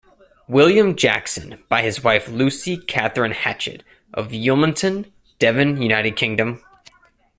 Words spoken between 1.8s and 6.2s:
his wife Lucy Catherine Hatchett, of Yealmpton, Devon, United